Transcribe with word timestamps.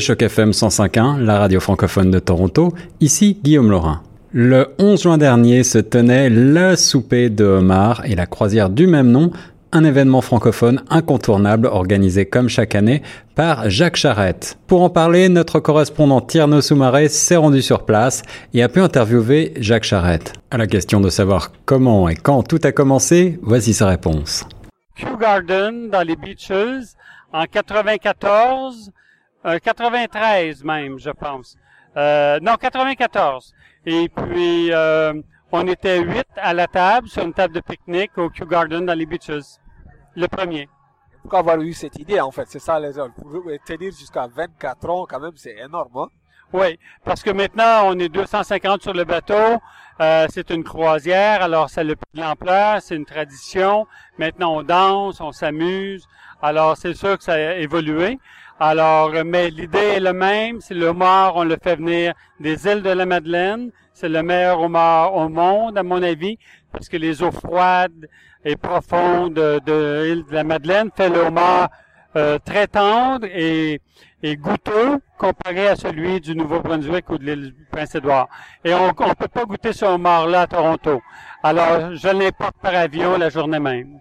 Choc 0.00 0.22
FM 0.22 0.52
105.1, 0.52 1.18
la 1.18 1.38
radio 1.38 1.60
francophone 1.60 2.10
de 2.10 2.18
Toronto, 2.18 2.72
ici 3.00 3.38
Guillaume 3.42 3.70
Laurin. 3.70 4.00
Le 4.32 4.68
11 4.78 5.02
juin 5.02 5.18
dernier 5.18 5.64
se 5.64 5.76
tenait 5.76 6.30
le 6.30 6.76
souper 6.76 7.28
de 7.28 7.44
homard 7.44 8.02
et 8.06 8.14
la 8.14 8.24
croisière 8.24 8.70
du 8.70 8.86
même 8.86 9.10
nom, 9.10 9.32
un 9.70 9.84
événement 9.84 10.22
francophone 10.22 10.82
incontournable 10.88 11.66
organisé 11.66 12.24
comme 12.24 12.48
chaque 12.48 12.74
année 12.74 13.02
par 13.34 13.68
Jacques 13.68 13.96
Charette. 13.96 14.56
Pour 14.66 14.80
en 14.80 14.88
parler, 14.88 15.28
notre 15.28 15.60
correspondant 15.60 16.22
Tierno 16.22 16.62
Soumaré 16.62 17.10
s'est 17.10 17.36
rendu 17.36 17.60
sur 17.60 17.84
place 17.84 18.22
et 18.54 18.62
a 18.62 18.70
pu 18.70 18.80
interviewer 18.80 19.52
Jacques 19.58 19.84
Charette. 19.84 20.32
À 20.50 20.56
la 20.56 20.66
question 20.66 21.02
de 21.02 21.10
savoir 21.10 21.52
comment 21.66 22.08
et 22.08 22.16
quand 22.16 22.42
tout 22.44 22.60
a 22.64 22.72
commencé, 22.72 23.38
voici 23.42 23.74
sa 23.74 23.88
réponse. 23.88 24.46
Kew 24.96 25.18
Garden 25.20 25.90
dans 25.90 26.00
les 26.02 26.16
Beaches 26.16 26.94
en 27.30 27.44
94 27.44 28.90
euh, 29.44 29.58
93 29.58 30.64
même, 30.64 30.98
je 30.98 31.10
pense. 31.10 31.56
Euh, 31.96 32.38
non, 32.40 32.56
94. 32.56 33.52
Et 33.84 34.08
puis, 34.08 34.72
euh, 34.72 35.12
on 35.50 35.66
était 35.66 36.00
huit 36.00 36.28
à 36.36 36.54
la 36.54 36.66
table, 36.66 37.08
sur 37.08 37.22
une 37.22 37.34
table 37.34 37.54
de 37.54 37.60
pique-nique 37.60 38.16
au 38.16 38.30
Kew 38.30 38.46
Garden 38.46 38.86
dans 38.86 38.94
les 38.94 39.06
Beaches. 39.06 39.58
Le 40.14 40.26
premier. 40.28 40.68
Pourquoi 41.22 41.40
avoir 41.40 41.60
eu 41.60 41.72
cette 41.72 41.98
idée, 41.98 42.20
en 42.20 42.30
fait? 42.30 42.46
C'est 42.48 42.58
ça, 42.58 42.78
les 42.80 42.98
autres. 42.98 43.14
Pour 43.14 43.30
tenir 43.64 43.92
jusqu'à 43.92 44.26
24 44.26 44.90
ans, 44.90 45.06
quand 45.08 45.20
même, 45.20 45.36
c'est 45.36 45.56
énorme, 45.56 45.96
hein? 45.96 46.08
Oui, 46.52 46.78
parce 47.02 47.22
que 47.22 47.30
maintenant, 47.30 47.84
on 47.86 47.98
est 47.98 48.10
250 48.10 48.82
sur 48.82 48.92
le 48.92 49.04
bateau. 49.04 49.58
Euh, 50.00 50.26
c'est 50.30 50.50
une 50.50 50.64
croisière, 50.64 51.42
alors 51.42 51.70
ça 51.70 51.82
le 51.82 51.96
plus 51.96 52.12
de 52.14 52.20
l'ampleur, 52.20 52.82
c'est 52.82 52.96
une 52.96 53.06
tradition. 53.06 53.86
Maintenant, 54.18 54.56
on 54.56 54.62
danse, 54.62 55.20
on 55.20 55.32
s'amuse. 55.32 56.06
Alors, 56.42 56.76
c'est 56.76 56.92
sûr 56.92 57.16
que 57.16 57.24
ça 57.24 57.34
a 57.34 57.54
évolué. 57.54 58.18
Alors, 58.64 59.10
mais 59.26 59.50
l'idée 59.50 59.96
est 59.96 59.98
la 59.98 60.12
même. 60.12 60.60
C'est 60.60 60.74
le 60.74 60.86
homard, 60.86 61.34
on 61.34 61.42
le 61.42 61.56
fait 61.60 61.74
venir 61.74 62.14
des 62.38 62.68
îles 62.68 62.82
de 62.82 62.90
la 62.90 63.04
Madeleine. 63.06 63.72
C'est 63.92 64.08
le 64.08 64.22
meilleur 64.22 64.60
homard 64.60 65.16
au 65.16 65.28
monde, 65.28 65.76
à 65.76 65.82
mon 65.82 66.00
avis, 66.00 66.38
parce 66.70 66.88
que 66.88 66.96
les 66.96 67.24
eaux 67.24 67.32
froides 67.32 68.08
et 68.44 68.54
profondes 68.54 69.34
de, 69.34 70.04
l'île 70.04 70.24
de 70.26 70.32
la 70.32 70.44
Madeleine 70.44 70.90
fait 70.96 71.08
le 71.08 71.22
homard 71.22 71.70
euh, 72.14 72.38
très 72.38 72.68
tendre 72.68 73.26
et, 73.26 73.80
et, 74.22 74.36
goûteux 74.36 75.00
comparé 75.18 75.66
à 75.66 75.74
celui 75.74 76.20
du 76.20 76.36
Nouveau-Brunswick 76.36 77.10
ou 77.10 77.18
de 77.18 77.24
l'île 77.24 77.52
du 77.54 77.66
Prince-Édouard. 77.68 78.28
Et 78.64 78.72
on 78.74 78.86
ne 78.86 78.92
peut 78.92 79.26
pas 79.26 79.44
goûter 79.44 79.72
ce 79.72 79.86
homard-là 79.86 80.42
à 80.42 80.46
Toronto. 80.46 81.02
Alors, 81.42 81.96
je 81.96 82.08
l'importe 82.16 82.54
par 82.62 82.76
avion 82.76 83.18
la 83.18 83.28
journée 83.28 83.58
même. 83.58 83.98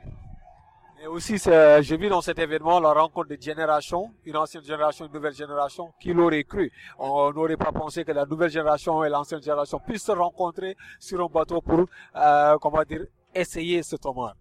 Aussi, 1.12 1.36
j'ai 1.82 1.98
vu 1.98 2.08
dans 2.08 2.22
cet 2.22 2.40
événement 2.40 2.80
la 2.80 2.94
rencontre 2.94 3.28
des 3.28 3.38
générations, 3.40 4.12
une 4.26 4.38
ancienne 4.38 4.64
génération, 4.64 5.06
une 5.06 5.12
nouvelle 5.12 5.34
génération. 5.34 5.92
Qui 6.00 6.14
l'aurait 6.14 6.46
cru 6.46 6.72
On 6.98 7.34
n'aurait 7.34 7.58
pas 7.58 7.74
pensé 7.74 8.06
que 8.06 8.14
la 8.14 8.26
nouvelle 8.26 8.50
génération 8.50 9.04
et 9.04 9.10
l'ancienne 9.10 9.42
génération 9.42 9.78
puissent 9.86 10.06
se 10.06 10.14
rencontrer 10.14 10.78
sur 11.02 11.22
un 11.22 11.28
bateau 11.28 11.60
pour, 11.60 11.86
euh, 12.16 12.58
comment 12.62 12.84
dire, 12.84 13.02
essayer 13.36 13.84
ce 13.84 13.98
homard. 14.06 14.36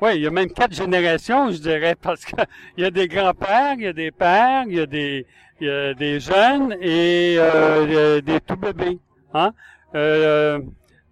Oui, 0.00 0.16
il 0.16 0.22
y 0.22 0.26
a 0.26 0.32
même 0.32 0.50
quatre 0.50 0.74
générations, 0.74 1.52
je 1.52 1.58
dirais, 1.58 1.94
parce 1.94 2.24
qu'il 2.24 2.44
y 2.78 2.84
a 2.84 2.90
des 2.90 3.06
grands-pères, 3.06 3.74
il 3.74 3.84
y 3.84 3.86
a 3.86 3.92
des 3.92 4.10
pères, 4.10 4.64
il 4.66 4.74
y 4.74 4.80
a 4.80 4.86
des, 4.86 5.24
il 5.60 5.68
y 5.68 5.70
a 5.70 5.94
des 5.94 6.18
jeunes 6.18 6.76
et 6.80 7.36
euh, 7.38 8.20
des 8.20 8.40
tout 8.40 8.56
bébés. 8.56 8.98
Hein? 9.34 9.52
Euh, 9.94 10.58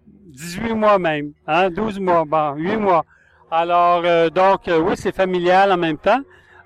18 0.05 0.73
mois 0.73 0.99
même, 0.99 1.31
hein? 1.47 1.69
12 1.69 1.97
mois, 2.01 2.25
bon, 2.25 2.55
8 2.55 2.75
mois. 2.75 3.05
Alors, 3.53 4.01
euh, 4.05 4.29
donc, 4.29 4.69
euh, 4.69 4.79
oui, 4.79 4.93
c'est 4.95 5.13
familial 5.13 5.73
en 5.73 5.77
même 5.77 5.97
temps. 5.97 6.21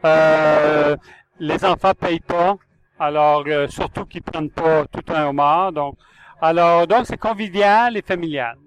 Euh, 0.05 0.95
les 1.39 1.66
enfants 1.66 1.94
payent 2.00 2.19
pas. 2.19 2.58
Alors, 3.00 3.44
surtout 3.69 4.05
qu'ils 4.05 4.22
prennent 4.22 4.52
pas 4.52 4.86
tout 4.86 5.11
un 5.11 5.25
homard. 5.25 5.72
Donc, 5.72 5.97
alors, 6.39 6.86
donc, 6.86 7.08
c'est 7.08 7.17
convivial 7.17 7.97
et 7.97 8.03
familial. 8.03 8.58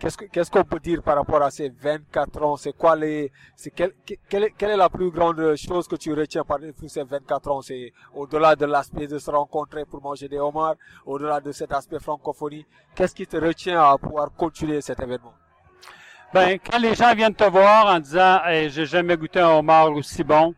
Qu'est-ce 0.00 0.50
qu'on 0.50 0.64
peut 0.64 0.78
dire 0.80 1.02
par 1.02 1.16
rapport 1.16 1.42
à 1.42 1.50
ces 1.50 1.68
24 1.70 2.42
ans? 2.42 2.56
C'est 2.56 2.76
quoi 2.76 2.94
les 2.94 3.32
c'est 3.56 3.70
quelle, 3.70 3.92
quelle, 4.28 4.44
est, 4.44 4.50
quelle 4.56 4.70
est 4.70 4.76
la 4.76 4.88
plus 4.88 5.10
grande 5.10 5.56
chose 5.56 5.88
que 5.88 5.96
tu 5.96 6.12
retiens 6.14 6.44
par 6.44 6.58
ces 6.86 7.02
24 7.02 7.50
ans? 7.50 7.62
C'est 7.62 7.92
au-delà 8.14 8.54
de 8.54 8.66
l'aspect 8.66 9.06
de 9.06 9.18
se 9.18 9.30
rencontrer 9.30 9.84
pour 9.84 10.02
manger 10.02 10.28
des 10.28 10.38
homards, 10.38 10.76
au-delà 11.06 11.40
de 11.40 11.52
cet 11.52 11.72
aspect 11.72 11.98
francophonie. 12.00 12.66
Qu'est-ce 12.94 13.14
qui 13.14 13.26
te 13.26 13.36
retient 13.36 13.82
à 13.82 13.98
pouvoir 13.98 14.32
continuer 14.36 14.80
cet 14.80 15.00
événement? 15.00 15.34
Ben, 16.34 16.58
quand 16.58 16.78
les 16.78 16.94
gens 16.94 17.14
viennent 17.14 17.34
te 17.34 17.48
voir 17.48 17.86
en 17.86 18.00
disant 18.00 18.40
hey, 18.44 18.68
j'ai 18.68 18.84
jamais 18.84 19.16
goûté 19.16 19.40
un 19.40 19.48
homard 19.48 19.92
aussi 19.92 20.22
bon, 20.22 20.54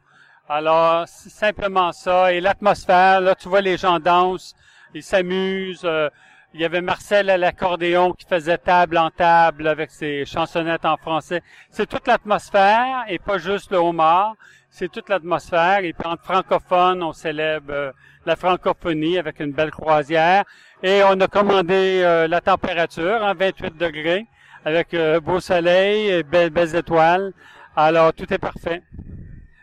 alors 0.48 1.06
c'est 1.06 1.31
simplement 1.31 1.92
ça. 1.92 2.32
Et 2.32 2.41
l'atmosphère, 2.41 3.20
là, 3.20 3.36
tu 3.36 3.48
vois, 3.48 3.60
les 3.60 3.76
gens 3.76 4.00
dansent, 4.00 4.54
ils 4.94 5.03
s'amusent. 5.03 5.84
Euh, 5.84 6.10
il 6.53 6.60
y 6.60 6.64
avait 6.64 6.80
Marcel 6.80 7.30
à 7.30 7.38
l'accordéon 7.38 8.12
qui 8.12 8.26
faisait 8.26 8.59
table 8.59 8.98
en 8.98 9.10
table 9.10 9.69
avec 9.69 9.92
ses 9.92 10.25
chansonnettes 10.25 10.84
en 10.84 10.97
français. 10.97 11.42
C'est 11.70 11.88
toute 11.88 12.09
l'atmosphère 12.09 13.04
et 13.06 13.20
pas 13.20 13.38
juste 13.38 13.70
le 13.70 13.78
homard. 13.78 14.34
C'est 14.70 14.91
toute 14.91 15.09
l'atmosphère. 15.09 15.84
Et 15.84 15.92
puis 15.92 16.09
entre 16.09 16.25
francophones, 16.25 17.04
on 17.04 17.12
célèbre 17.12 17.72
euh, 17.72 17.92
la 18.26 18.34
francophonie 18.34 19.19
avec 19.19 19.38
une 19.38 19.53
belle 19.53 19.70
croisière. 19.70 20.42
Et 20.82 21.03
on 21.04 21.20
a 21.20 21.28
commandé 21.28 22.03
euh, 22.03 22.26
la 22.26 22.41
température, 22.41 23.22
en 23.22 23.34
28 23.34 23.76
degrés 23.78 24.26
avec 24.65 24.94
euh, 24.94 25.21
beau 25.21 25.41
soleil 25.41 26.09
et 26.09 26.22
belles, 26.22 26.50
belles 26.50 26.75
étoiles. 26.75 27.32
Alors, 27.76 28.12
tout 28.12 28.32
est 28.32 28.38
parfait. 28.38 28.82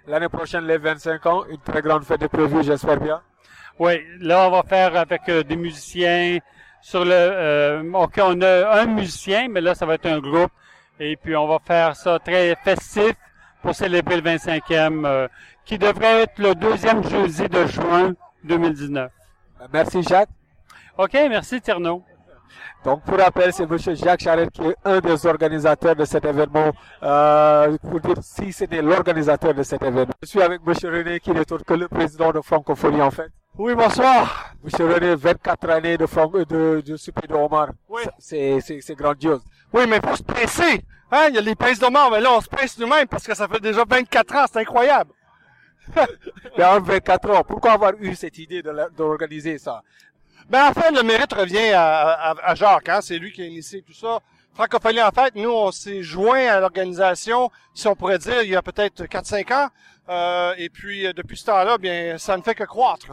L'année 0.08 0.30
prochaine, 0.30 0.66
les 0.66 0.78
25 0.78 1.26
ans, 1.26 1.46
une 1.50 1.60
très 1.60 1.82
grande 1.82 2.04
fête 2.04 2.22
de 2.22 2.28
prévue, 2.28 2.64
j'espère 2.64 3.00
bien. 3.00 3.22
Oui, 3.80 4.02
là, 4.20 4.48
on 4.48 4.52
va 4.52 4.64
faire 4.64 4.96
avec 4.96 5.28
euh, 5.30 5.44
des 5.44 5.56
musiciens 5.56 6.40
sur 6.82 7.04
le... 7.06 7.12
Euh, 7.14 7.92
OK, 7.94 8.20
on 8.24 8.42
a 8.42 8.80
un 8.80 8.86
musicien, 8.86 9.48
mais 9.50 9.62
là, 9.62 9.76
ça 9.76 9.86
va 9.86 9.96
être 9.96 10.06
un 10.06 10.20
groupe. 10.20 10.52
Et 11.00 11.16
puis, 11.16 11.36
on 11.36 11.48
va 11.48 11.60
faire 11.60 11.96
ça 11.96 12.18
très 12.20 12.56
festif 12.64 13.14
pour 13.62 13.76
célébrer 13.76 14.22
le 14.22 14.22
25e, 14.22 15.06
euh, 15.06 15.28
qui 15.66 15.78
devrait 15.78 16.24
être 16.24 16.40
le 16.40 16.56
deuxième 16.56 17.04
jeudi 17.04 17.48
de 17.50 17.66
juin 17.68 18.14
2019. 18.46 19.12
Merci, 19.74 20.02
Jacques. 20.04 20.30
OK, 20.98 21.14
merci, 21.14 21.62
Tierno. 21.62 22.04
Donc, 22.84 23.04
pour 23.04 23.18
rappel, 23.18 23.52
c'est 23.54 23.64
M. 23.64 23.78
Jacques 23.96 24.22
Charette 24.22 24.52
qui 24.52 24.62
est 24.62 24.76
un 24.86 25.00
des 25.00 25.26
organisateurs 25.26 25.96
de 25.96 26.06
cet 26.06 26.26
événement. 26.26 26.72
Euh, 27.04 27.78
pour 27.78 28.00
dire 28.00 28.16
si 28.22 28.52
c'était 28.52 28.82
l'organisateur 28.82 29.54
de 29.54 29.64
cet 29.64 29.82
événement. 29.82 30.14
Je 30.22 30.28
suis 30.28 30.42
avec 30.42 30.62
M. 30.66 30.74
René 30.84 31.20
qui 31.20 31.32
n'est 31.32 31.52
autre 31.52 31.66
que 31.66 31.74
le 31.74 31.88
président 31.88 32.32
de 32.32 32.42
Francophonie, 32.42 33.02
en 33.02 33.12
fait. 33.12 33.30
Oui, 33.58 33.74
bonsoir. 33.74 34.54
M. 34.64 34.88
René, 34.94 35.16
24 35.16 35.70
années 35.70 35.98
de, 35.98 36.06
Franco, 36.06 36.46
de, 36.46 36.82
de 36.86 36.96
Super 36.96 37.28
de 37.28 37.34
Omar. 37.34 37.70
Oui. 37.90 38.02
C'est, 38.20 38.96
grandiose. 38.96 39.42
Oui, 39.74 39.84
mais 39.88 40.00
faut 40.00 40.16
se 40.16 40.24
presser. 40.24 40.84
Hein, 41.12 41.28
il 41.30 41.36
y 41.36 41.38
a 41.38 41.42
les 41.42 41.56
pinces 41.56 41.80
d'Omar, 41.80 42.12
mais 42.12 42.20
là, 42.20 42.34
on 42.34 42.42
se 42.42 42.50
presse 42.50 42.78
nous-mêmes 42.78 43.08
parce 43.08 43.26
que 43.26 43.34
ça 43.34 43.48
fait 43.48 43.62
déjà 43.62 43.84
24 43.88 44.36
ans, 44.36 44.46
c'est 44.52 44.60
incroyable. 44.60 45.12
mais 46.58 46.66
en 46.66 46.82
24 46.82 47.32
ans, 47.32 47.44
pourquoi 47.48 47.72
avoir 47.72 47.94
eu 48.00 48.14
cette 48.14 48.38
idée 48.38 48.62
de, 48.62 48.74
d'organiser 48.96 49.58
ça? 49.58 49.82
Ben, 50.50 50.70
en 50.70 50.74
fait, 50.74 50.92
le 50.92 51.04
mérite 51.04 51.34
revient 51.34 51.72
à, 51.74 52.32
à, 52.32 52.56
Jacques, 52.56 52.90
hein? 52.90 53.02
c'est 53.02 53.18
lui 53.18 53.32
qui 53.32 53.42
a 53.42 53.46
initié 53.46 53.82
tout 53.82 53.94
ça. 53.94 54.20
Francophonie, 54.54 55.02
en 55.02 55.12
fait, 55.12 55.36
nous, 55.36 55.52
on 55.52 55.72
s'est 55.72 56.02
joint 56.02 56.48
à 56.48 56.60
l'organisation, 56.60 57.52
si 57.74 57.88
on 57.88 57.96
pourrait 57.96 58.18
dire, 58.18 58.42
il 58.42 58.50
y 58.50 58.56
a 58.56 58.62
peut-être 58.62 59.04
4-5 59.04 59.54
ans. 59.54 59.70
Euh, 60.10 60.54
et 60.58 60.70
puis, 60.70 61.06
euh, 61.06 61.14
depuis 61.14 61.38
ce 61.38 61.46
temps-là, 61.46 61.78
bien, 61.78 62.18
ça 62.18 62.36
ne 62.38 62.42
fait 62.42 62.56
que 62.56 62.64
croître. 62.64 63.12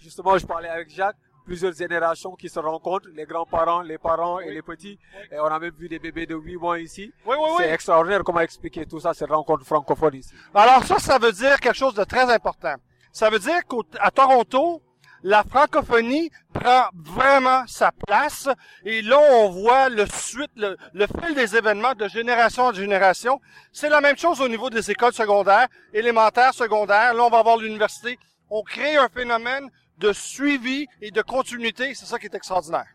Justement, 0.00 0.38
je 0.38 0.46
parlais 0.46 0.68
avec 0.68 0.88
Jacques, 0.88 1.16
plusieurs 1.44 1.74
générations 1.74 2.34
qui 2.34 2.48
se 2.48 2.58
rencontrent, 2.58 3.08
les 3.14 3.24
grands-parents, 3.24 3.82
les 3.82 3.98
parents 3.98 4.40
et 4.40 4.52
les 4.52 4.62
petits. 4.62 4.98
Et 5.30 5.38
on 5.38 5.46
a 5.46 5.58
même 5.58 5.74
vu 5.78 5.88
des 5.88 5.98
bébés 5.98 6.26
de 6.26 6.34
8 6.34 6.56
mois 6.56 6.78
ici. 6.78 7.12
Oui, 7.26 7.36
oui, 7.38 7.50
C'est 7.58 7.70
extraordinaire 7.70 8.22
comment 8.24 8.40
expliquer 8.40 8.86
tout 8.86 9.00
ça, 9.00 9.12
cette 9.12 9.30
rencontre 9.30 9.64
francophone 9.64 10.14
ici. 10.14 10.30
Alors 10.54 10.84
ça, 10.84 10.98
ça 10.98 11.18
veut 11.18 11.32
dire 11.32 11.58
quelque 11.60 11.76
chose 11.76 11.94
de 11.94 12.04
très 12.04 12.32
important. 12.32 12.74
Ça 13.12 13.28
veut 13.28 13.38
dire 13.38 13.60
qu'à 13.66 14.10
Toronto, 14.10 14.82
la 15.24 15.42
francophonie 15.42 16.30
prend 16.52 16.84
vraiment 16.94 17.66
sa 17.66 17.90
place. 18.06 18.48
Et 18.84 19.00
là, 19.00 19.18
on 19.18 19.48
voit 19.48 19.88
le 19.88 20.04
suite, 20.06 20.50
le, 20.54 20.76
fil 21.20 21.34
des 21.34 21.56
événements 21.56 21.94
de 21.94 22.06
génération 22.08 22.64
en 22.64 22.72
génération. 22.74 23.40
C'est 23.72 23.88
la 23.88 24.02
même 24.02 24.18
chose 24.18 24.42
au 24.42 24.48
niveau 24.48 24.68
des 24.68 24.90
écoles 24.90 25.14
secondaires, 25.14 25.66
élémentaires, 25.94 26.52
secondaires. 26.52 27.14
Là, 27.14 27.24
on 27.24 27.30
va 27.30 27.38
avoir 27.38 27.56
l'université. 27.56 28.18
On 28.50 28.62
crée 28.62 28.96
un 28.96 29.08
phénomène 29.08 29.70
de 29.96 30.12
suivi 30.12 30.86
et 31.00 31.10
de 31.10 31.22
continuité. 31.22 31.94
C'est 31.94 32.04
ça 32.06 32.18
qui 32.18 32.26
est 32.26 32.34
extraordinaire. 32.34 32.86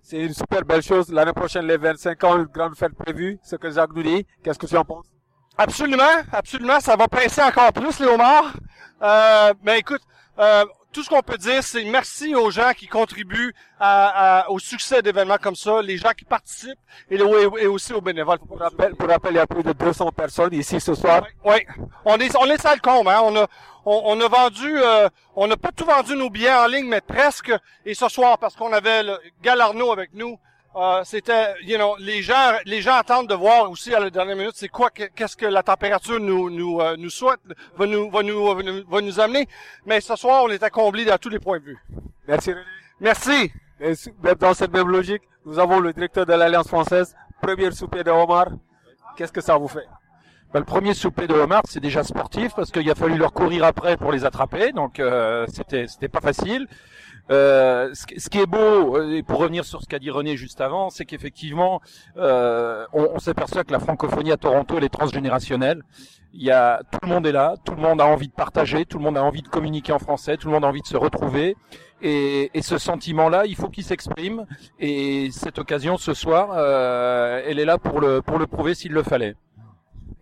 C'est 0.00 0.20
une 0.20 0.32
super 0.32 0.64
belle 0.64 0.82
chose. 0.82 1.12
L'année 1.12 1.34
prochaine, 1.34 1.66
les 1.66 1.76
25 1.76 2.24
ans, 2.24 2.38
une 2.38 2.44
grande 2.44 2.76
fête 2.76 2.94
prévue. 2.94 3.38
Ce 3.42 3.56
que 3.56 3.70
Jacques 3.70 3.94
nous 3.94 4.02
dit. 4.02 4.26
Qu'est-ce 4.42 4.58
que 4.58 4.66
tu 4.66 4.76
en 4.78 4.86
penses? 4.86 5.06
Absolument, 5.58 6.22
absolument. 6.32 6.80
Ça 6.80 6.96
va 6.96 7.08
presser 7.08 7.42
encore 7.42 7.74
plus 7.74 8.00
les 8.00 8.06
homards. 8.06 8.54
Euh, 9.02 9.52
mais 9.62 9.80
écoute, 9.80 10.00
euh, 10.38 10.64
tout 10.92 11.02
ce 11.02 11.08
qu'on 11.08 11.22
peut 11.22 11.38
dire, 11.38 11.62
c'est 11.62 11.84
merci 11.84 12.34
aux 12.34 12.50
gens 12.50 12.72
qui 12.76 12.86
contribuent 12.86 13.54
à, 13.80 14.46
au 14.50 14.58
succès 14.58 15.02
d'événements 15.02 15.38
comme 15.38 15.56
ça, 15.56 15.82
les 15.82 15.96
gens 15.96 16.12
qui 16.16 16.24
participent 16.24 16.78
et, 17.10 17.16
et 17.16 17.66
aussi 17.66 17.92
aux 17.92 18.00
bénévoles. 18.00 18.38
Pour 18.38 18.58
rappel, 18.58 18.94
pour 18.94 19.08
rappel, 19.08 19.32
il 19.32 19.36
y 19.36 19.40
a 19.40 19.46
plus 19.46 19.62
de 19.62 19.72
200 19.72 20.12
personnes 20.12 20.54
ici 20.54 20.80
ce 20.80 20.94
soir. 20.94 21.24
Oui, 21.44 21.66
on 22.04 22.16
est 22.18 22.36
on 22.36 22.44
est 22.46 22.60
ça 22.60 22.74
le 22.74 22.80
comble. 22.80 23.08
Hein? 23.08 23.20
On 23.24 23.36
a 23.36 23.46
on, 23.84 24.20
a 24.20 24.28
vendu, 24.28 24.78
euh, 24.78 25.08
on 25.34 25.46
n'a 25.46 25.56
pas 25.56 25.72
tout 25.72 25.84
vendu 25.84 26.14
nos 26.14 26.30
billets 26.30 26.54
en 26.54 26.66
ligne, 26.66 26.86
mais 26.86 27.00
presque. 27.00 27.52
Et 27.84 27.94
ce 27.94 28.08
soir, 28.08 28.38
parce 28.38 28.54
qu'on 28.54 28.72
avait 28.72 29.02
le 29.02 29.18
Galarno 29.42 29.90
avec 29.90 30.14
nous, 30.14 30.38
euh, 30.74 31.02
c'était, 31.04 31.54
you 31.62 31.76
know, 31.76 31.96
les 31.98 32.22
gens, 32.22 32.52
les 32.64 32.80
gens 32.80 32.94
attendent 32.94 33.28
de 33.28 33.34
voir 33.34 33.70
aussi 33.70 33.94
à 33.94 34.00
la 34.00 34.08
dernière 34.08 34.36
minute, 34.36 34.54
c'est 34.54 34.68
quoi, 34.68 34.90
qu'est-ce 34.90 35.36
que 35.36 35.46
la 35.46 35.62
température 35.62 36.18
nous 36.18 36.48
nous 36.48 36.80
euh, 36.80 36.96
nous 36.96 37.10
souhaite, 37.10 37.40
va 37.76 37.86
nous 37.86 38.10
va 38.10 38.22
nous 38.22 38.84
va 38.88 39.00
nous 39.00 39.20
amener. 39.20 39.46
Mais 39.84 40.00
ce 40.00 40.16
soir, 40.16 40.44
on 40.44 40.48
était 40.50 40.70
comblés 40.70 41.10
à 41.10 41.18
tous 41.18 41.28
les 41.28 41.38
points 41.38 41.58
de 41.58 41.64
vue. 41.64 41.78
Merci. 42.26 42.52
René. 42.52 42.62
Merci. 43.00 43.52
dans 44.40 44.54
cette 44.54 44.72
même 44.72 44.88
logique, 44.88 45.22
nous 45.44 45.58
avons 45.58 45.80
le 45.80 45.92
directeur 45.92 46.24
de 46.24 46.32
l'Alliance 46.32 46.68
française, 46.68 47.14
premier 47.42 47.70
souper 47.72 48.02
de 48.04 48.10
Omar. 48.10 48.46
Qu'est-ce 49.16 49.32
que 49.32 49.40
ça 49.42 49.58
vous 49.58 49.68
fait? 49.68 49.86
Ben, 50.52 50.60
le 50.60 50.66
premier 50.66 50.94
souper 50.94 51.26
de 51.26 51.34
Omar, 51.34 51.62
c'est 51.68 51.80
déjà 51.80 52.04
sportif 52.04 52.52
parce 52.54 52.70
qu'il 52.70 52.88
a 52.90 52.94
fallu 52.94 53.16
leur 53.16 53.32
courir 53.32 53.64
après 53.64 53.96
pour 53.96 54.12
les 54.12 54.24
attraper, 54.24 54.72
donc 54.72 55.00
euh, 55.00 55.46
c'était 55.52 55.86
c'était 55.86 56.08
pas 56.08 56.20
facile. 56.20 56.66
Euh, 57.30 57.90
ce, 57.94 58.28
qui 58.28 58.38
est 58.38 58.46
beau, 58.46 58.96
euh, 58.96 59.16
et 59.16 59.22
pour 59.22 59.38
revenir 59.38 59.64
sur 59.64 59.80
ce 59.80 59.86
qu'a 59.86 59.98
dit 59.98 60.10
René 60.10 60.36
juste 60.36 60.60
avant, 60.60 60.90
c'est 60.90 61.04
qu'effectivement, 61.04 61.80
euh, 62.16 62.84
on, 62.92 63.10
on 63.14 63.18
s'aperçoit 63.18 63.64
que 63.64 63.72
la 63.72 63.78
francophonie 63.78 64.32
à 64.32 64.36
Toronto, 64.36 64.76
elle 64.76 64.84
est 64.84 64.88
transgénérationnelle. 64.88 65.82
Il 66.34 66.42
y 66.42 66.50
a 66.50 66.80
tout 66.90 66.98
le 67.02 67.08
monde 67.08 67.26
est 67.26 67.32
là, 67.32 67.54
tout 67.64 67.74
le 67.74 67.82
monde 67.82 68.00
a 68.00 68.06
envie 68.06 68.28
de 68.28 68.32
partager, 68.32 68.86
tout 68.86 68.98
le 68.98 69.04
monde 69.04 69.18
a 69.18 69.22
envie 69.22 69.42
de 69.42 69.48
communiquer 69.48 69.92
en 69.92 69.98
français, 69.98 70.36
tout 70.36 70.48
le 70.48 70.54
monde 70.54 70.64
a 70.64 70.68
envie 70.68 70.80
de 70.80 70.86
se 70.86 70.96
retrouver. 70.96 71.56
Et, 72.00 72.50
et 72.54 72.62
ce 72.62 72.78
sentiment-là, 72.78 73.46
il 73.46 73.54
faut 73.54 73.68
qu'il 73.68 73.84
s'exprime. 73.84 74.46
Et 74.80 75.30
cette 75.30 75.58
occasion 75.58 75.98
ce 75.98 76.14
soir, 76.14 76.50
euh, 76.52 77.42
elle 77.46 77.58
est 77.58 77.64
là 77.64 77.78
pour 77.78 78.00
le 78.00 78.22
pour 78.22 78.38
le 78.38 78.46
prouver 78.46 78.74
s'il 78.74 78.92
le 78.92 79.02
fallait. 79.02 79.36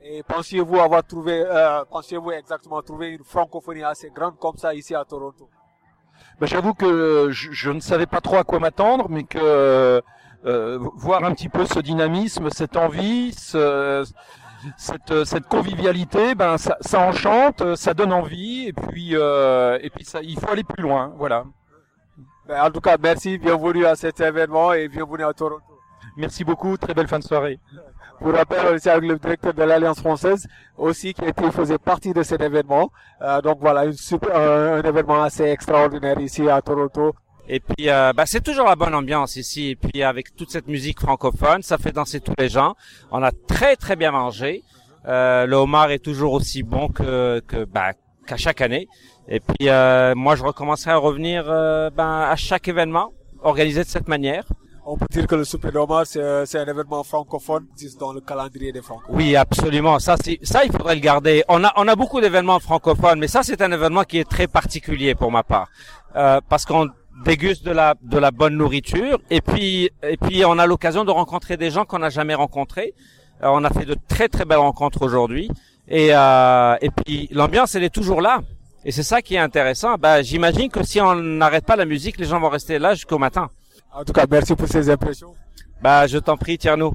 Et 0.03 0.23
pensiez-vous 0.25 0.81
avoir 0.81 1.05
trouvé, 1.05 1.45
euh, 1.47 1.85
pensiez-vous 1.89 2.33
exactement 2.33 2.83
trouver 2.83 3.11
une 3.11 3.23
francophonie 3.23 3.85
assez 3.85 4.11
grande 4.11 4.37
comme 4.39 4.57
ça 4.57 4.75
ici 4.75 4.95
à 4.95 5.05
Toronto? 5.05 5.49
Ben, 6.41 6.47
J'avoue 6.47 6.75
que 6.75 7.29
je, 7.31 7.53
je, 7.53 7.71
ne 7.71 7.81
savais 7.81 8.07
pas 8.07 8.21
trop 8.21 8.37
à 8.37 8.45
quoi 8.45 8.59
m'attendre, 8.59 9.09
mais 9.09 9.25
que 9.25 10.03
euh, 10.47 10.79
voir 10.95 11.25
un 11.25 11.33
petit 11.33 11.49
peu 11.51 11.67
ce 11.67 11.81
dynamisme, 11.81 12.49
cette 12.51 12.77
envie, 12.77 13.33
ce, 13.35 14.05
cette, 14.79 15.25
cette 15.25 15.47
convivialité, 15.47 16.35
ben 16.35 16.57
ça, 16.57 16.79
ça, 16.81 17.01
enchante, 17.01 17.77
ça 17.77 17.93
donne 17.93 18.13
envie, 18.13 18.69
et 18.69 18.73
puis 18.73 19.11
euh, 19.13 19.79
et 19.83 19.91
puis 19.91 20.05
ça, 20.05 20.21
il 20.23 20.39
faut 20.39 20.51
aller 20.51 20.65
plus 20.65 20.83
loin, 20.83 21.13
voilà. 21.17 21.45
Ben, 22.49 22.65
en 22.65 22.71
tout 22.71 22.81
cas, 22.81 22.97
merci, 23.01 23.37
bienvenue 23.37 23.85
à 23.85 23.95
cet 23.97 24.21
événement 24.21 24.73
et 24.73 24.89
bienvenue 24.89 25.25
à 25.25 25.33
Toronto. 25.35 25.63
Merci 26.17 26.43
beaucoup, 26.45 26.77
très 26.77 26.95
belle 26.95 27.09
fin 27.09 27.19
de 27.19 27.25
soirée. 27.25 27.59
Pour 28.21 28.35
rappel, 28.35 28.75
aussi 28.75 28.89
avec 28.89 29.09
le 29.09 29.19
directeur 29.19 29.55
de 29.55 29.63
l'Alliance 29.63 30.01
française 30.01 30.47
aussi 30.77 31.15
qui 31.15 31.25
était, 31.25 31.51
faisait 31.51 31.79
partie 31.79 32.13
de 32.13 32.23
cet 32.23 32.41
événement. 32.43 32.91
Euh, 33.23 33.41
donc 33.41 33.59
voilà, 33.61 33.87
une 33.87 33.95
super, 33.95 34.35
un 34.37 34.83
événement 34.83 35.23
assez 35.23 35.45
extraordinaire 35.45 36.21
ici 36.21 36.49
à 36.49 36.61
Toronto. 36.61 37.15
Et 37.49 37.61
puis, 37.61 37.89
euh, 37.89 38.13
bah, 38.13 38.27
c'est 38.27 38.43
toujours 38.43 38.67
la 38.67 38.77
bonne 38.77 38.95
ambiance 38.95 39.37
ici. 39.37 39.71
Et 39.71 39.77
puis, 39.77 40.03
avec 40.03 40.37
toute 40.37 40.51
cette 40.51 40.69
musique 40.69 41.01
francophone, 41.01 41.63
ça 41.63 41.79
fait 41.79 41.93
danser 41.93 42.21
tous 42.21 42.35
les 42.39 42.49
gens. 42.49 42.75
On 43.11 43.23
a 43.23 43.33
très, 43.33 43.75
très 43.77 43.97
bien 43.97 44.13
mangé. 44.13 44.63
Euh, 45.07 45.47
le 45.47 45.57
homard 45.57 45.91
est 45.91 45.99
toujours 45.99 46.35
aussi 46.35 46.63
bon 46.63 46.89
que, 46.89 47.43
bah, 47.73 47.93
qu'à 48.27 48.37
chaque 48.37 48.61
année. 48.61 48.87
Et 49.29 49.41
puis, 49.41 49.69
euh, 49.69 50.15
moi, 50.15 50.37
je 50.37 50.43
recommencerai 50.43 50.93
à 50.93 50.97
revenir 50.97 51.45
euh, 51.49 51.91
ben, 51.91 52.21
à 52.21 52.37
chaque 52.37 52.69
événement 52.69 53.13
organisé 53.43 53.83
de 53.83 53.89
cette 53.89 54.09
manière 54.09 54.45
on 54.91 54.97
peut 54.97 55.07
dire 55.09 55.27
que 55.27 55.37
le 55.37 55.45
Super 55.45 55.75
Omar, 55.77 56.05
c'est 56.05 56.59
un 56.59 56.67
événement 56.67 57.05
francophone 57.05 57.67
dans 57.99 58.13
le 58.13 58.21
calendrier 58.21 58.73
des 58.73 58.83
francophones. 58.83 59.15
Oui, 59.17 59.37
absolument. 59.37 60.01
Ça, 60.01 60.17
ça, 60.43 60.65
il 60.65 60.73
faudrait 60.73 60.97
le 60.97 61.01
garder. 61.01 61.45
On 61.49 61.63
a, 61.63 61.73
on 61.77 61.87
a 61.87 61.95
beaucoup 61.95 62.21
d'événements 62.21 62.59
francophones, 62.59 63.21
mais 63.21 63.29
ça, 63.29 63.45
c'est 63.45 63.63
un 63.63 63.71
événement 63.71 64.03
qui 64.03 64.19
est 64.19 64.29
très 64.29 64.49
particulier 64.49 65.15
pour 65.15 65.31
ma 65.31 65.45
part, 65.45 65.69
euh, 66.17 66.41
parce 66.49 66.65
qu'on 66.65 66.89
déguste 67.25 67.65
de 67.65 67.71
la, 67.71 67.95
de 68.03 68.19
la 68.19 68.33
bonne 68.33 68.57
nourriture, 68.57 69.21
et 69.31 69.41
puis, 69.41 69.91
et 70.03 70.17
puis, 70.17 70.45
on 70.45 70.59
a 70.59 70.67
l'occasion 70.67 71.05
de 71.05 71.13
rencontrer 71.13 71.57
des 71.57 71.71
gens 71.71 71.85
qu'on 71.85 72.01
n'a 72.01 72.11
jamais 72.11 72.35
rencontrés. 72.35 72.95
Euh, 73.45 73.49
on 73.53 73.63
a 73.63 73.71
fait 73.71 73.85
de 73.85 73.97
très, 74.09 74.29
très 74.29 74.45
belles 74.45 74.59
rencontres 74.59 75.03
aujourd'hui, 75.03 75.51
et, 75.87 76.09
euh, 76.13 76.77
et 76.81 76.91
puis, 76.91 77.29
l'ambiance, 77.31 77.77
elle 77.77 77.85
est 77.85 77.95
toujours 77.95 78.21
là. 78.21 78.41
Et 78.85 78.91
c'est 78.91 79.03
ça 79.05 79.23
qui 79.23 79.35
est 79.37 79.39
intéressant. 79.39 79.97
Bah, 79.99 80.23
j'imagine 80.23 80.69
que 80.71 80.83
si 80.83 81.01
on 81.01 81.15
n'arrête 81.15 81.67
pas 81.67 81.77
la 81.77 81.85
musique, 81.85 82.19
les 82.19 82.25
gens 82.25 82.41
vont 82.41 82.49
rester 82.49 82.79
là 82.79 82.95
jusqu'au 82.95 83.19
matin. 83.19 83.51
En 83.93 84.05
tout 84.05 84.13
cas, 84.13 84.27
merci 84.31 84.55
pour 84.55 84.69
ces 84.69 84.89
impressions. 84.89 85.35
Bah, 85.83 86.07
je 86.07 86.19
t'en 86.19 86.37
prie, 86.37 86.59
Tierno. 86.59 86.95